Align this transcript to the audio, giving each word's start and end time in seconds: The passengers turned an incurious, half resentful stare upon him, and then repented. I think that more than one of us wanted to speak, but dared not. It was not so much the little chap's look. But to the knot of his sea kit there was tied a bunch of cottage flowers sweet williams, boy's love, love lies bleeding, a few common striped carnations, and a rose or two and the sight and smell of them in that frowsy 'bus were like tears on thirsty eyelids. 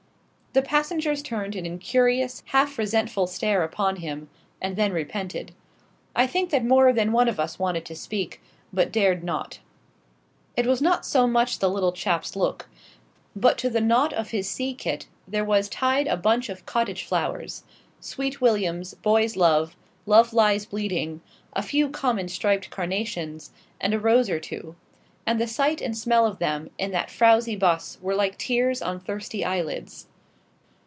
The 0.53 0.61
passengers 0.61 1.23
turned 1.23 1.55
an 1.55 1.65
incurious, 1.65 2.43
half 2.47 2.77
resentful 2.77 3.25
stare 3.25 3.63
upon 3.63 3.95
him, 3.95 4.29
and 4.61 4.75
then 4.75 4.91
repented. 4.91 5.53
I 6.13 6.27
think 6.27 6.49
that 6.49 6.65
more 6.65 6.91
than 6.91 7.13
one 7.13 7.29
of 7.29 7.39
us 7.39 7.57
wanted 7.57 7.85
to 7.85 7.95
speak, 7.95 8.41
but 8.73 8.91
dared 8.91 9.23
not. 9.23 9.59
It 10.57 10.65
was 10.65 10.81
not 10.81 11.05
so 11.05 11.25
much 11.25 11.59
the 11.59 11.69
little 11.69 11.93
chap's 11.93 12.35
look. 12.35 12.67
But 13.33 13.57
to 13.59 13.69
the 13.69 13.79
knot 13.79 14.11
of 14.11 14.31
his 14.31 14.49
sea 14.49 14.73
kit 14.73 15.07
there 15.25 15.45
was 15.45 15.69
tied 15.69 16.07
a 16.07 16.17
bunch 16.17 16.49
of 16.49 16.65
cottage 16.65 17.05
flowers 17.05 17.63
sweet 18.01 18.41
williams, 18.41 18.93
boy's 18.95 19.37
love, 19.37 19.77
love 20.05 20.33
lies 20.33 20.65
bleeding, 20.65 21.21
a 21.53 21.63
few 21.63 21.87
common 21.87 22.27
striped 22.27 22.69
carnations, 22.69 23.51
and 23.79 23.93
a 23.93 23.99
rose 24.01 24.29
or 24.29 24.41
two 24.41 24.75
and 25.25 25.39
the 25.39 25.47
sight 25.47 25.79
and 25.79 25.97
smell 25.97 26.25
of 26.25 26.39
them 26.39 26.69
in 26.77 26.91
that 26.91 27.09
frowsy 27.09 27.55
'bus 27.55 27.97
were 28.01 28.15
like 28.15 28.37
tears 28.37 28.81
on 28.81 28.99
thirsty 28.99 29.45
eyelids. 29.45 30.07